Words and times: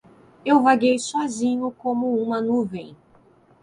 Eu 0.43 0.63
vaguei 0.63 0.97
sozinho 0.97 1.69
como 1.69 2.19
uma 2.19 2.41
nuvem. 2.41 2.97